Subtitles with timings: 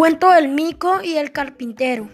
[0.00, 2.08] Cuento del mico y el carpintero.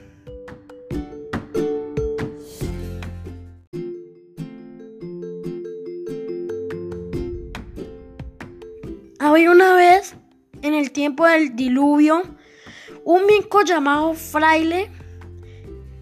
[9.21, 10.17] Había una vez,
[10.63, 12.25] en el tiempo del diluvio,
[13.05, 14.91] un mico llamado Fraile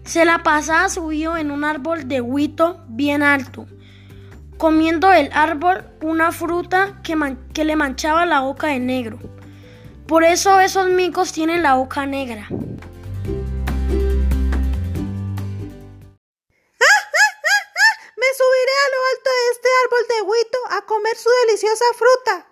[0.05, 3.67] se la pasaba subido en un árbol de huito bien alto,
[4.57, 7.15] comiendo del árbol una fruta que,
[7.53, 9.19] que le manchaba la boca de negro.
[10.07, 12.47] Por eso esos micos tienen la boca negra.
[12.51, 12.57] Me
[18.37, 22.45] subiré a lo alto de este árbol de huito a comer su deliciosa fruta.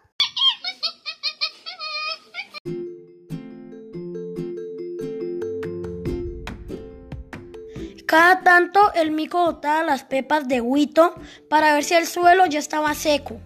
[8.07, 11.13] Cada tanto el mico botaba las pepas de huito
[11.49, 13.39] para ver si el suelo ya estaba seco.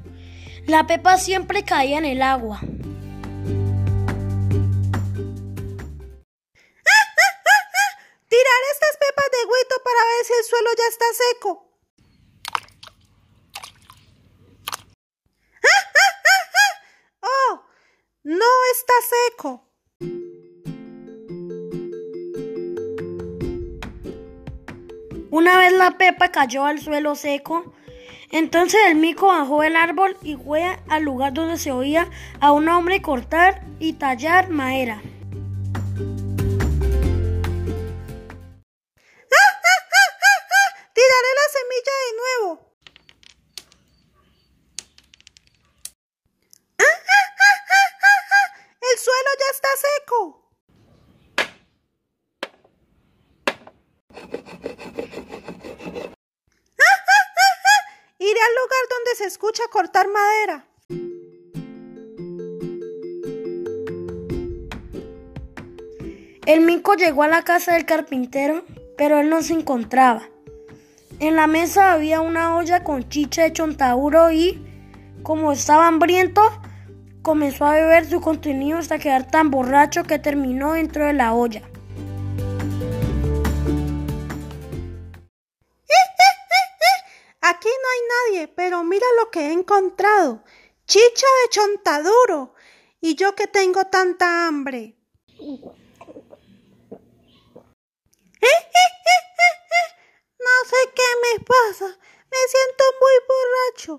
[0.66, 2.62] La pepa siempre caía en el agua.
[10.38, 11.64] El suelo ya está seco.
[17.22, 17.62] ¡Oh!
[18.24, 19.64] No está seco.
[25.30, 27.74] Una vez la pepa cayó al suelo seco,
[28.32, 32.68] entonces el mico bajó del árbol y fue al lugar donde se oía a un
[32.70, 35.02] hombre cortar y tallar madera.
[58.40, 60.68] Al lugar donde se escucha cortar madera.
[66.46, 68.64] El mico llegó a la casa del carpintero,
[68.96, 70.30] pero él no se encontraba.
[71.20, 74.64] En la mesa había una olla con chicha de chontaduro y,
[75.24, 76.44] como estaba hambriento,
[77.24, 81.64] comenzó a beber su contenido hasta quedar tan borracho que terminó dentro de la olla.
[88.46, 90.44] Pero mira lo que he encontrado.
[90.86, 92.54] Chicha de chontaduro.
[93.02, 94.96] Y yo que tengo tanta hambre.
[100.40, 101.88] No sé qué me pasa.
[101.88, 103.94] Me siento muy borracho.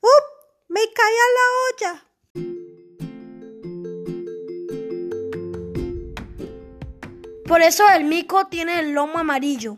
[0.00, 0.24] ¡Up!
[0.68, 1.92] Me caí a la olla.
[7.46, 9.76] Por eso el mico tiene el lomo amarillo.